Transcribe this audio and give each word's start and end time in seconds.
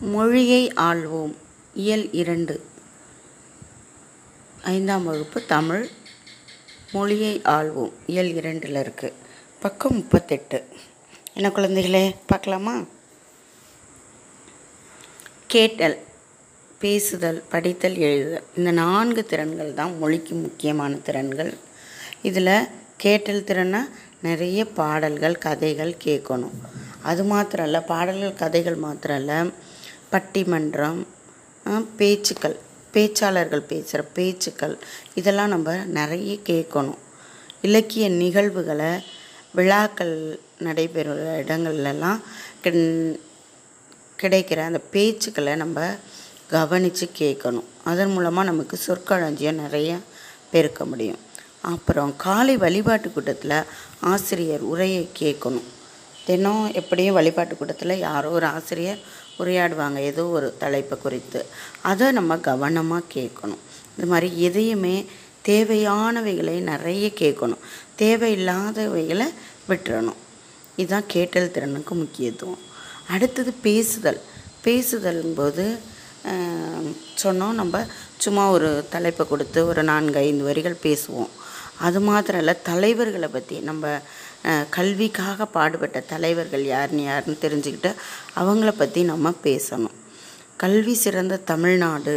மொழியை 0.00 0.72
ஆள்வோம். 0.76 1.34
இயல் 1.74 2.12
இரண்டு. 2.12 2.64
ஐந்தாம் 4.62 5.04
வகுப்பு 5.04 5.46
தமிழ். 5.46 5.88
மொழியை 6.92 7.40
ஆள்வோம். 7.44 7.92
இயல் 8.06 8.34
இரண்டில் 8.34 8.74
இருக்குது 8.74 9.12
பக்கம் 9.60 9.94
முப்பத்தெட்டு. 9.94 10.64
என்ன 11.34 11.48
குழந்தைகளே 11.48 12.14
பார்க்கலாமா? 12.26 12.82
கேட்டல் 15.46 15.98
பேசுதல் 16.78 17.42
படித்தல் 17.48 17.96
எழுதுதல் 17.96 18.42
இந்த 18.56 18.70
நான்கு 18.70 19.24
திறன்கள் 19.24 19.74
தான் 19.74 19.98
மொழிக்கு 19.98 20.34
முக்கியமான 20.34 20.96
திறன்கள். 20.96 21.54
இதில் 22.22 22.68
கேட்டல் 22.96 23.42
திறனா 23.42 23.80
நிறைய 24.22 24.64
பாடல்கள் 24.64 25.38
கதைகள் 25.38 25.96
கேட்கணும். 26.04 26.56
அது 27.02 27.24
மாத்திரம் 27.24 27.66
இல்லை 27.66 27.80
பாடல்கள் 27.80 28.34
கதைகள் 28.34 28.74
மாத்திரம் 28.74 29.18
இல்லை 29.18 29.64
பட்டிமன்றம் 30.12 31.00
பேச்சுக்கள் 31.98 32.56
பேச்சாளர்கள் 32.94 33.68
பேசுகிற 33.70 34.02
பேச்சுக்கள் 34.16 34.74
இதெல்லாம் 35.14 35.52
நம்ம 35.54 35.74
நிறைய 35.98 36.34
கேட்கணும். 36.48 37.00
இலக்கிய 37.66 38.08
நிகழ்வுகளை 38.22 38.90
விழாக்கள் 39.56 40.14
நடைபெறுகிற 40.66 41.28
இடங்கள்லாம் 41.42 42.20
கிடைக்கிற 44.22 44.58
அந்த 44.68 44.80
பேச்சுக்களை 44.94 45.54
நம்ம 45.62 45.86
கவனித்து 46.54 47.06
கேட்கணும். 47.18 47.68
அதன் 47.90 48.12
மூலமாக 48.14 48.48
நமக்கு 48.50 48.76
சொற்களஞ்சியம் 48.86 49.60
நிறைய 49.62 49.90
பெருக்க 50.52 50.84
முடியும். 50.84 51.20
அப்புறம் 51.72 52.12
காலை 52.24 52.54
வழிபாட்டு 52.64 53.08
கூட்டத்தில் 53.10 53.58
ஆசிரியர் 54.12 54.64
உரையை 54.72 55.08
கேட்கணும். 55.20 55.68
தினம் 56.26 56.64
எப்படியும் 56.80 57.18
வழிபாட்டு 57.18 57.54
கூட்டத்தில் 57.56 58.02
யாரோ 58.06 58.28
ஒரு 58.38 58.46
ஆசிரியர் 58.56 59.00
உரையாடுவாங்க. 59.38 59.98
ஏதோ 60.10 60.26
ஒரு 60.26 60.54
தலைப்பை 60.58 60.98
குறித்து. 60.98 61.46
அதை 61.80 62.12
நம்ம 62.12 62.36
கவனமாக 62.36 63.10
கேட்கணும். 63.14 63.62
இது 63.96 64.06
மாதிரி 64.06 64.42
எதையுமே 64.42 65.06
தேவையானவைகளை 65.44 66.56
நிறைய 66.70 67.10
கேட்கணும். 67.20 67.62
தேவையில்லாதவைகளை 67.98 69.26
விட்டுறணும். 69.68 70.20
இதுதான் 70.76 71.06
கேட்டல் 71.06 71.50
திறனுக்கு 71.50 71.94
முக்கியத்துவம். 71.94 72.64
அடுத்தது 73.08 73.52
பேசுதல். 73.52 74.20
பேசுதல் 74.60 75.22
போது 75.36 75.78
சொன்னோம் 77.22 77.56
நம்ம 77.60 77.84
சும்மா 78.18 78.50
ஒரு 78.50 78.84
தலைப்பை 78.90 79.26
கொடுத்து 79.28 79.66
ஒரு 79.66 79.82
நான்கு 79.82 80.18
ஐந்து 80.18 80.44
வரிகள் 80.44 80.82
பேசுவோம். 80.82 81.28
அது 81.78 82.00
மாத்திரம் 82.00 82.38
இல்லை 82.38 82.54
தலைவர்களை 82.62 83.28
பற்றி 83.28 83.56
நம்ம 83.60 83.86
கல்விக்காக 84.70 85.46
பாடுபட்ட 85.46 86.00
தலைவர்கள் 86.00 86.64
யாருன்னு 86.64 87.02
யாருன்னு 87.02 87.42
தெரிஞ்சுக்கிட்டு 87.44 87.90
அவங்கள 88.40 88.70
பற்றி 88.76 89.02
நம்ம 89.02 89.32
பேசணும். 89.44 89.96
கல்வி 90.56 90.94
சிறந்த 90.94 91.36
தமிழ்நாடு 91.36 92.14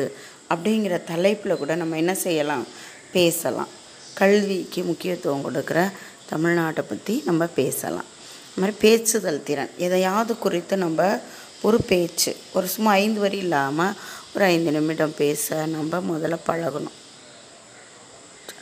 அப்படிங்கிற 0.54 1.04
தலைப்பில் 1.04 1.60
கூட 1.62 1.76
நம்ம 1.76 1.98
என்ன 1.98 2.14
செய்யலாம்? 2.26 2.66
பேசலாம். 3.12 3.72
கல்விக்கு 4.14 4.84
முக்கியத்துவம் 4.84 5.46
கொடுக்குற 5.46 5.92
தமிழ்நாட்டை 6.32 6.84
பற்றி 6.92 7.24
நம்ம 7.26 7.46
பேசலாம். 7.60 8.08
அது 8.50 8.62
மாதிரி 8.62 8.78
பேச்சுதல் 8.86 9.44
திறன். 9.44 9.74
எதையாவது 9.78 10.38
குறித்து 10.38 10.78
நம்ம 10.78 11.20
ஒரு 11.62 11.80
பேச்சு. 11.92 12.36
ஒரு 12.54 12.68
சும்மா 12.68 12.92
ஐந்து 12.92 13.20
வரி 13.20 13.38
இல்லாமல் 13.38 13.94
ஒரு 14.36 14.46
ஐந்து 14.46 14.72
நிமிடம் 14.72 15.16
பேச 15.16 15.66
நம்ம 15.66 16.00
முதல்ல 16.12 16.38
பழகணும். 16.48 16.98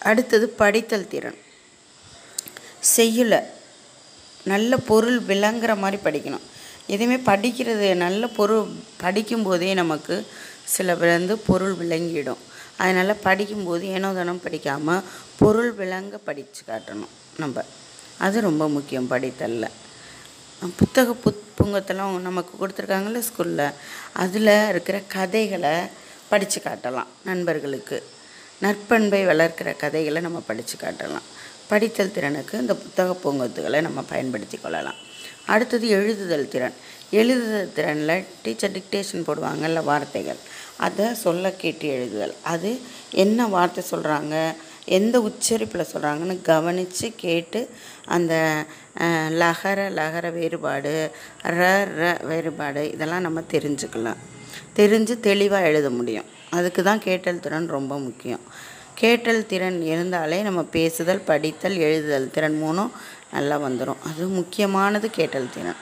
அடுத்தது 0.09 0.45
படித்தல் 0.61 1.09
திறன். 1.13 1.39
செய்யல 2.95 3.36
நல்ல 4.52 4.77
பொருள் 4.89 5.17
விளங்குற 5.30 5.72
மாதிரி 5.83 5.97
படிக்கணும். 6.03 6.45
எதுவுமே 6.94 7.17
படிக்கிறது 7.30 7.88
நல்ல 8.05 8.27
பொருள் 8.38 8.67
படிக்கும்போதே 9.03 9.72
நமக்கு 9.81 10.16
சில 10.75 10.95
வந்து 11.02 11.36
பொருள் 11.49 11.75
விளங்கிடும். 11.81 12.44
அதனால் 12.83 13.22
படிக்கும்போது 13.27 13.83
ஏனோ 13.95 14.09
தானம் 14.17 14.44
படிக்காமல் 14.45 15.03
பொருள் 15.41 15.72
விளங்க 15.80 16.16
படித்து 16.27 16.61
காட்டணும் 16.70 17.14
நம்ம. 17.42 17.64
அது 18.26 18.37
ரொம்ப 18.49 18.64
முக்கியம் 18.76 19.10
படித்தலில். 19.11 19.70
புத்தக 20.80 21.15
புத் 21.23 21.45
புங்கத்தெல்லாம் 21.58 22.14
நமக்கு 22.27 22.54
கொடுத்துருக்காங்கல்ல 22.60 23.20
ஸ்கூலில் 23.27 23.67
அதில் 24.23 24.54
இருக்கிற 24.71 24.98
கதைகளை 25.15 25.73
படித்து 26.31 26.60
காட்டலாம் 26.61 27.11
நண்பர்களுக்கு. 27.30 27.98
நற்பண்பை 28.61 29.25
வளர்க்கிற 29.25 29.75
கதைகளை 29.75 30.21
நம்ம 30.21 30.39
படித்து 30.47 30.75
காட்டலாம். 30.77 31.25
படித்தல் 31.67 32.11
திறனுக்கு 32.11 32.57
இந்த 32.57 32.75
புத்தக 32.75 33.15
பூங்கத்துகளை 33.23 33.81
நம்ம 33.81 34.01
பயன்படுத்தி 34.01 34.57
கொள்ளலாம். 34.57 34.99
அடுத்தது 35.45 35.85
எழுதுதல் 35.89 36.47
திறன். 36.47 36.73
எழுதுதல் 37.11 37.71
திறனில் 37.75 38.25
டீச்சர் 38.43 38.71
டிக்டேஷன் 38.71 39.25
போடுவாங்கல்ல 39.27 39.83
வார்த்தைகள். 39.83 40.39
அதை 40.77 41.13
சொல்ல 41.13 41.51
கேட்டு 41.51 41.87
எழுதுதல். 41.97 42.35
அது 42.43 42.71
என்ன 43.11 43.47
வார்த்தை 43.47 43.83
சொல்கிறாங்க 43.91 44.35
எந்த 44.85 45.21
உச்சரிப்பில் 45.21 45.91
சொல்கிறாங்கன்னு 45.93 46.41
கவனித்து 46.41 47.07
கேட்டு 47.15 47.69
அந்த 48.05 48.33
லகர 49.41 49.79
லகர 49.99 50.31
வேறுபாடு 50.31 50.93
ர 51.43 51.63
ர 51.99 52.25
வேறுபாடு 52.25 52.91
இதெல்லாம் 52.91 53.21
நம்ம 53.21 53.41
தெரிஞ்சுக்கலாம். 53.51 54.21
தெரிஞ்சு 54.75 55.19
தெளிவாக 55.19 55.65
எழுத 55.65 55.89
முடியும். 55.89 56.27
அதுக்கு 56.49 56.81
தான் 56.83 56.99
கேட்டல் 56.99 57.39
திறன் 57.39 57.67
ரொம்ப 57.67 57.93
முக்கியம். 57.99 58.43
கேட்டல் 58.93 59.45
திறன் 59.45 59.80
இருந்தாலே 59.81 60.41
நம்ம 60.41 60.61
பேசுதல் 60.75 61.25
படித்தல் 61.30 61.77
எழுதுதல் 61.87 62.33
திறன் 62.35 62.58
மூணும் 62.63 62.91
நல்லா 63.33 63.55
வந்துடும் 63.59 64.02
அது 64.09 64.27
முக்கியமானது 64.27 65.09
கேட்டல் 65.09 65.53
திறன். 65.55 65.80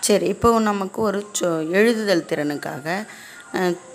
சரி 0.00 0.26
இப்போ 0.26 0.58
நமக்கு 0.58 1.02
ஒரு 1.02 1.18
சொ 1.40 1.48
எழுதுதல் 1.78 2.28
திறனுக்காக 2.30 3.06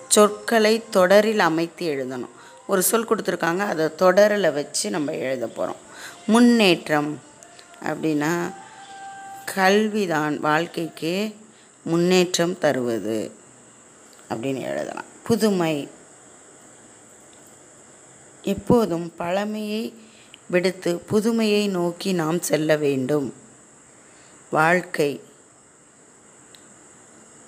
சொற்களை 0.07 0.73
தொடரில் 0.89 1.39
அமைத்து 1.39 1.83
எழுதணும். 1.93 2.33
ஒரு 2.67 2.81
சொல் 2.89 3.07
கொடுத்துருக்காங்க 3.09 3.63
அதை 3.71 3.85
தொடரில் 3.95 4.55
வச்சு 4.57 4.89
நம்ம 4.89 5.11
எழுத 5.25 5.47
போகிறோம் 5.47 5.81
முன்னேற்றம் 6.33 7.11
அப்படின்னா 7.89 8.31
கல்விதான் 9.55 10.35
வாழ்க்கைக்கு 10.39 11.35
முன்னேற்றம் 11.85 12.55
தருவது 12.57 13.19
அப்படின்னு 14.29 14.61
எழுதலாம். 14.69 15.09
புதுமை 15.23 15.75
எப்போதும் 18.45 19.13
பழமையை 19.19 19.93
விடுத்து 20.47 21.01
புதுமையை 21.09 21.69
நோக்கி 21.69 22.11
நாம் 22.11 22.41
செல்ல 22.41 22.75
வேண்டும். 22.75 23.33
வாழ்க்கை. 24.51 25.21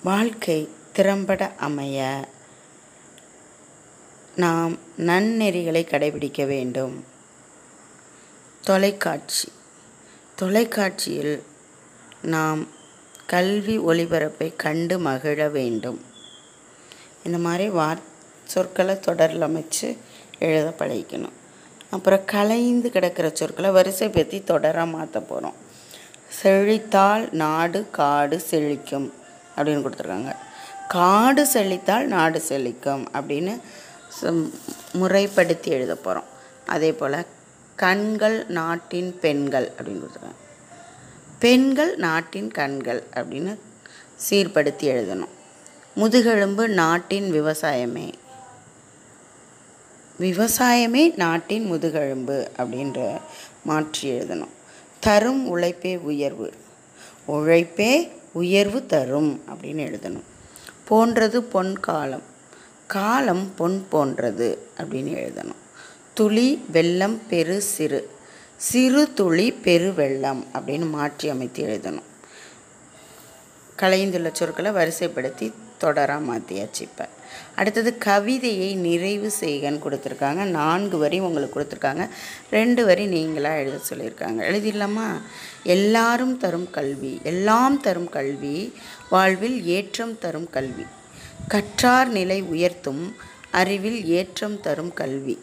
வாழ்க்கை 0.04 0.68
திறம்பட 0.92 1.52
அமைய 1.56 2.28
நாம் 4.36 4.78
நன்னெறிகளை 4.98 5.84
கடைபிடிக்க 5.84 6.46
வேண்டும். 6.46 7.04
தொலைக்காட்சி. 8.60 9.48
தொலைக்காட்சியில் 10.34 11.42
நாம் 12.22 12.66
கல்வி 13.26 13.78
ஒளிபரப்பை 13.78 14.56
கண்டு 14.56 14.98
மகிழ 14.98 15.48
வேண்டும். 15.48 16.00
இந்த 17.24 17.38
மாதிரி 17.38 17.68
வார் 17.68 17.98
சொற்களை 18.44 19.00
தொடரில் 19.00 19.40
அமைச்சு 19.40 19.96
எழுத 20.46 20.68
பழகிக்கணும். 20.80 21.36
அப்புறம் 21.94 22.24
கலைந்து 22.32 22.88
கிடக்கிற 22.94 23.26
சொற்களை 23.40 23.70
வரிசை 23.76 24.08
பற்றி 24.08 24.38
தொடராக 24.50 24.86
மாற்ற 24.94 25.20
போகிறோம் 25.20 25.56
செழித்தால் 26.40 27.24
நாடு 27.42 27.80
காடு 27.98 28.36
செழிக்கும் 28.50 29.08
அப்படின்னு 29.56 29.84
கொடுத்துருக்காங்க. 29.84 30.32
காடு 30.96 31.42
செழித்தால் 31.54 32.06
நாடு 32.16 32.38
செழிக்கும் 32.48 33.04
அப்படின்னு 33.18 33.54
முறைப்படுத்தி 35.00 35.70
எழுத 35.76 35.94
போகிறோம் 36.04 36.28
அதே 36.74 36.90
போல் 37.00 37.18
கண்கள் 37.82 38.38
நாட்டின் 38.58 39.10
பெண்கள் 39.24 39.66
அப்படின்னு 39.76 40.02
கொடுத்துருக்காங்க. 40.02 40.40
பெண்கள் 41.44 41.92
நாட்டின் 42.06 42.48
கண்கள் 42.58 43.02
அப்படின்னு 43.18 43.52
சீர்படுத்தி 44.26 44.86
எழுதணும். 44.94 45.34
முதுகெலும்பு 46.00 46.64
நாட்டின் 46.80 47.28
விவசாயமே 47.36 48.08
விவசாயமே 50.20 51.14
நாட்டின் 51.16 51.64
முதுகெலும்பு 51.64 52.50
அப்படின்ற 52.58 53.20
மாற்றி 53.62 54.10
எழுதணும். 54.10 54.54
தரும் 55.00 55.48
உழைப்பே 55.48 55.96
உயர்வு. 55.96 56.52
உழைப்பே 57.24 58.10
உயர்வு 58.32 58.86
தரும் 58.86 59.42
அப்படின்னு 59.48 59.90
எழுதணும். 59.90 60.26
போன்றது 60.84 61.42
பொன் 61.42 61.80
காலம். 61.80 62.22
காலம் 62.86 63.54
பொன் 63.54 63.86
போன்றது 63.88 64.68
அப்படின்னு 64.76 65.22
எழுதணும். 65.24 65.60
துளி 66.14 66.64
வெள்ளம் 66.72 67.26
பெரு 67.28 67.60
சிறு. 67.60 68.10
சிறு 68.56 69.12
துளி 69.12 69.52
பெரு 69.52 69.94
வெள்ளம் 69.94 70.46
அப்படின்னு 70.54 70.88
மாற்றி 70.88 71.28
அமைத்து 71.28 71.62
எழுதணும். 71.64 72.06
கலைந்துள்ள 73.78 74.28
சொற்களை 74.32 74.70
வரிசைப்படுத்தி 74.70 75.52
தொடராக 75.80 76.20
மாற்றியாச்சு 76.20 76.80
இப்போ. 76.80 77.08
அடுத்தது 77.54 77.98
கவிதையை 77.98 78.74
நிறைவு 78.74 79.32
செய்கன்னு 79.40 79.80
கொடுத்துருக்காங்க. 79.84 80.44
நான்கு 80.44 80.98
வரி 80.98 81.18
உங்களுக்கு 81.18 81.60
கொடுத்துருக்காங்க. 81.60 82.08
ரெண்டு 82.50 82.84
வரி 82.84 83.06
நீங்களாக 83.06 83.56
எழுத 83.56 83.80
சொல்லியிருக்காங்க. 83.90 84.38
எழுதிடலாமா? 84.50 85.20
எல்லாரும் 85.62 86.38
தரும் 86.38 86.70
கல்வி 86.70 87.20
எல்லாம் 87.22 87.80
தரும் 87.80 88.08
கல்வி 88.08 88.72
வாழ்வில் 89.10 89.64
ஏற்றம் 89.66 90.18
தரும் 90.18 90.50
கல்வி. 90.50 90.84
கற்றார் 91.48 92.08
நிலை 92.08 92.42
உயர்த்தும் 92.42 93.14
அறிவில் 93.50 94.06
ஏற்றம் 94.06 94.60
தரும் 94.60 94.92
கல்வி. 94.92 95.38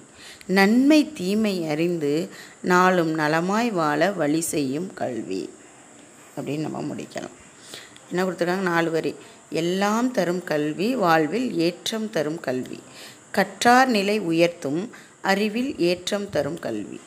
நன்மை 0.46 1.14
தீமை 1.14 1.68
அறிந்து 1.68 2.30
நாளும் 2.60 3.20
நலமாய் 3.20 3.72
வாழ 3.72 4.12
வழி 4.12 4.42
செய்யும் 4.42 4.94
கல்வி. 4.94 5.50
அப்படின்னு 6.38 6.60
நம்ம 6.60 6.96
முடிக்கலாம். 6.96 7.34
என்ன 8.10 8.24
கொடுத்துருக்காங்க? 8.24 8.70
நாலு 8.72 8.92
வரி. 8.92 9.16
எல்லாம் 9.50 10.12
தரும் 10.12 10.44
கல்வி 10.44 10.96
வாழ்வில் 10.96 11.58
ஏற்றம் 11.58 12.10
தரும் 12.10 12.40
கல்வி. 12.40 12.80
கற்றார் 13.32 13.88
நிலை 13.88 14.20
உயர்த்தும் 14.20 14.90
அறிவில் 15.22 15.78
ஏற்றம் 15.78 16.30
தரும் 16.30 16.60
கல்வி. 16.60 17.00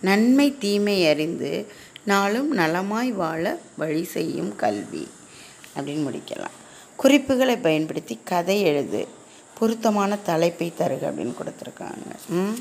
நன்மை 0.00 0.58
தீமை 0.58 1.08
அறிந்து 1.08 1.66
நாளும் 2.02 2.56
நலமாய் 2.56 3.08
வாழ 3.08 3.58
வழி 3.76 4.04
செய்யும் 4.04 4.56
கல்வி. 4.56 5.08
அப்படின்னு 5.76 6.08
முடிக்கலாம். 6.08 6.56
குறிப்புகளை 6.96 7.56
பயன்படுத்தி 7.56 8.18
கதை 8.24 8.62
எழுது. 8.62 9.08
பொருத்தமான 9.58 10.16
தலைப்பை 10.16 10.72
தருக 10.78 11.10
அப்படின்னு 11.10 11.34
கொடுத்துருக்காங்க. 11.34 12.28
ம்? 12.28 12.58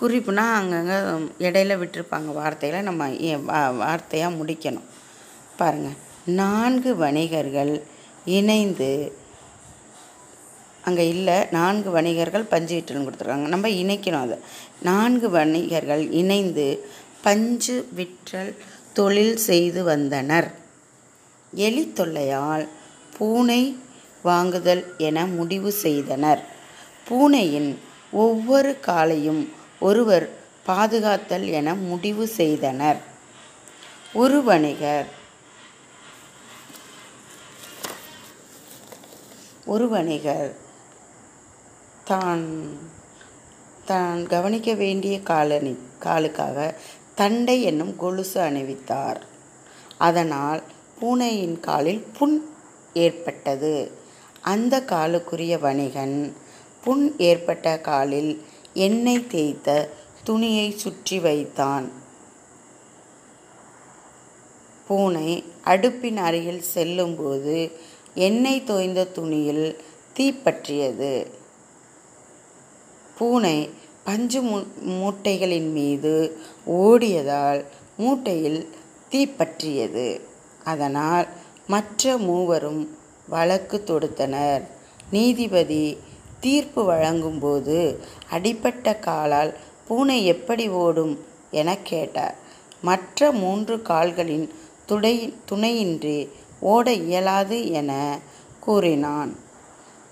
குறிப்புனா 0.00 0.36
அங்கங்கே 0.36 1.50
இடையில 1.50 1.78
விட்டுருப்பாங்க 1.78 2.24
வார்த்தைகளை. 2.24 2.84
நம்ம 2.84 3.08
வார்த்தையாக 3.86 4.34
முடிக்கணும். 4.44 4.90
பாருங்கள் 5.56 6.10
நான்கு 6.26 6.96
வணிகர்கள் 6.96 7.82
இணைந்து 8.24 9.20
அங்கே 10.84 11.08
இல்லை 11.08 11.46
நான்கு 11.50 11.90
வணிகர்கள் 11.90 12.42
பஞ்சு 12.42 12.76
விற்றல்னு 12.76 13.08
கொடுத்துருக்காங்க. 13.08 13.46
நம்ம 13.46 13.68
இணைக்கணும் 13.68 14.20
அதை. 14.20 14.38
நான்கு 14.82 15.30
வணிகர்கள் 15.30 16.10
இணைந்து 16.10 16.86
பஞ்சு 17.22 17.88
விற்றல் 17.96 18.56
தொழில் 18.92 19.36
செய்து 19.36 19.84
வந்தனர். 19.84 20.50
எலி 21.52 21.92
தொல்லையால் 21.92 22.68
பூனை 23.18 23.78
வாங்குதல் 24.22 24.94
என 24.98 25.26
முடிவு 25.26 25.72
செய்தனர். 25.72 26.44
பூனையின் 27.08 27.78
ஒவ்வொரு 28.12 28.80
காலையும் 28.80 29.52
ஒருவர் 29.80 30.28
பாதுகாத்தல் 30.66 31.50
என 31.50 31.74
முடிவு 31.74 32.26
செய்தனர். 32.26 32.96
ஒரு 34.12 34.44
வணிகர் 34.44 35.20
ஒரு 39.64 39.86
வணிகர் 39.88 40.52
தான் 42.04 42.46
தான் 43.84 44.26
கவனிக்க 44.26 44.74
வேண்டிய 44.74 45.20
காலனி 45.20 45.74
காலுக்காக 46.04 46.74
தண்டை 47.14 47.62
என்னும் 47.62 47.96
கொலுசு 47.96 48.40
அணிவித்தார். 48.40 49.20
அதனால் 49.98 50.62
பூனையின் 50.98 51.60
காலில் 51.60 52.02
புண் 52.18 52.36
ஏற்பட்டது. 52.92 53.74
அந்த 54.40 54.80
காலுக்குரிய 54.80 55.58
வணிகன் 55.60 56.36
புண் 56.84 57.16
ஏற்பட்ட 57.16 57.78
காலில் 57.78 58.42
எண்ணெய் 58.72 59.26
தேய்த்த 59.26 59.88
துணியை 60.24 60.70
சுற்றி 60.70 61.18
வைத்தான். 61.18 61.86
பூனை 64.86 65.44
அடுப்பின் 65.64 66.16
அருகில் 66.16 66.62
செல்லும்போது 66.74 67.56
எண்ணெய் 68.14 68.64
தோய்ந்த 68.64 69.04
துணியில் 69.04 69.80
தீப்பற்றியது 70.18 71.26
பூனை 73.18 73.70
பஞ்சு 74.04 74.42
மூ- 74.42 74.66
மூட்டைகளின் 74.86 75.72
மீது 75.72 76.38
ஓடியதால் 76.66 77.64
மூட்டையில் 77.96 78.68
தீப்பற்றியது 79.10 80.20
அதனால் 80.64 81.26
மற்ற 81.66 82.18
மூவரும் 82.18 82.96
வழக்கு 83.28 83.82
தொடுத்தனர். 83.86 84.62
நீதிபதி 85.10 85.96
தீர்ப்பு 86.40 86.84
வழங்கும்போது 86.84 88.00
அடிப்பட்ட 88.30 88.96
காலால் 88.96 89.56
பூனை 89.88 90.26
எப்படி 90.26 90.68
ஓடும் 90.68 91.24
என 91.50 91.78
கேட்டார். 91.78 92.34
மற்ற 92.82 93.32
மூன்று 93.32 93.82
கால்களின் 93.82 94.52
துடை 94.86 95.34
துணையின்றி 95.44 96.28
ஓட 96.62 96.92
இயலாது 96.92 97.70
என 97.70 98.18
கூறினான். 98.60 99.36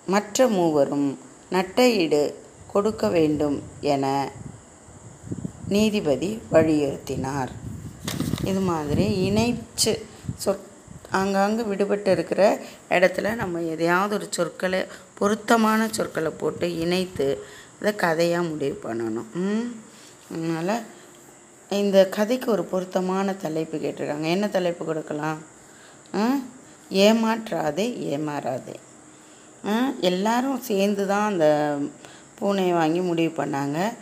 மற்ற 0.06 0.46
மூவரும் 0.46 1.18
நட்டையீடு 1.50 2.34
கொடுக்க 2.72 3.08
வேண்டும் 3.08 3.62
என 3.80 4.30
நீதிபதி 5.68 6.42
வலியுறுத்தினார். 6.52 7.48
இது 8.44 8.60
மாதிரி 8.60 9.30
இணைச்சு 9.30 9.92
சொற் 10.36 10.58
ஆங்காங்கு 11.10 11.62
விடுபட்டு 11.64 12.06
இருக்கிற 12.06 12.58
இடத்துல 12.88 13.34
நம்ம 13.34 13.62
எதையாவது 13.62 14.14
ஒரு 14.14 14.26
சொற்களை 14.30 14.86
பொருத்தமான 15.14 15.88
சொற்களை 15.90 16.32
போட்டு 16.38 16.78
இணைத்து 16.78 17.44
அதை 17.80 17.94
கதையாக 17.94 18.46
முடிவு 18.46 18.78
பண்ணணும். 18.82 19.32
ம்? 19.34 19.66
அதனால் 20.32 20.82
இந்த 21.70 22.08
கதைக்கு 22.08 22.50
ஒரு 22.50 22.64
பொருத்தமான 22.64 23.32
தலைப்பு 23.34 23.78
கேட்டிருக்காங்க. 23.78 24.30
என்ன 24.30 24.48
தலைப்பு 24.48 24.84
கொடுக்கலாம்? 24.84 25.58
ஏமாற்றாதே 26.90 28.16
ஏமாறாதே. 28.16 28.74
ஆ, 29.68 29.90
எல்லாரும் 30.00 30.60
சேர்ந்து 30.60 31.06
தான் 31.06 31.30
அந்த 31.30 31.78
பூனையை 32.40 32.72
வாங்கி 32.72 33.00
முடிவு 33.00 33.44
பண்ணாங்க. 33.44 33.92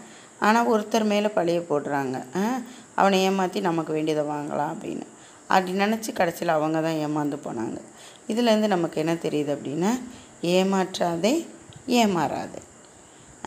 ஆனால் 0.41 0.71
ஒருத்தர் 0.71 1.05
மேலே 1.05 1.27
பழிய 1.27 1.63
போடுறாங்க. 1.71 2.25
ஆ, 2.37 2.61
அவனை 2.95 3.21
ஏமாற்றி 3.21 3.61
நமக்கு 3.61 3.93
வேண்டியதை 3.93 4.25
வாங்கலாம் 4.25 4.75
அப்படின்னு. 4.79 5.03
அப்படி 5.47 5.79
நினச்சி 5.79 6.13
கடைசியில் 6.13 6.55
அவங்க 6.55 6.81
தான் 6.81 6.93
ஏமாந்து 6.93 7.39
போனாங்க. 7.45 7.81
இதுலேருந்து 8.29 8.67
நமக்கு 8.67 8.99
என்ன 8.99 9.15
தெரியுது 9.15 9.59
அப்படின்னா 9.59 10.01
ஏமாற்றாதே 10.43 11.47
ஏமாறாதே. 11.87 12.63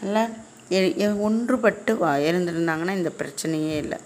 நல்லா 0.02 0.28
எ- 0.69 0.94
ஒன்றுபட்டு 0.98 1.98
வா 1.98 2.16
இருந்திருந்தாங்கன்னா 2.16 2.96
இந்த 2.96 3.12
பிரச்சனையே 3.18 3.75
இல்லை. 3.78 3.98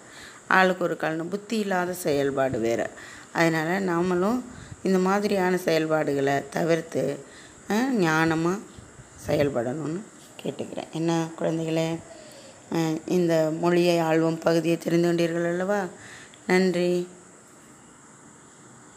ஆளுக்கு 0.48 0.84
ஒரு 0.84 0.98
கல்னு 1.02 1.24
புத்தி 1.24 1.58
இல்லாத 1.58 1.94
செயல்பாடு 1.94 2.60
வேறு. 2.60 2.90
அதனால் 3.42 3.88
நாமளும் 3.92 4.40
இந்த 4.88 5.00
மாதிரியான 5.08 5.58
செயல்பாடுகளை 5.66 6.36
தவிர்த்து 6.56 7.04
ஞானமாக 8.06 8.64
செயல்படணும்னு 9.28 10.02
கேட்டுக்கிறேன். 10.42 10.92
என்ன 11.00 11.12
குழந்தைகளே? 11.40 11.88
இந்த 13.16 13.34
மொழியை 13.64 13.98
ஆழ்வம் 14.10 14.44
பகுதியை 14.48 14.78
தெரிந்து 14.78 15.08
கொண்டீர்கள் 15.10 15.50
அல்லவா? 15.52 15.80
நன்றி. 16.48 16.92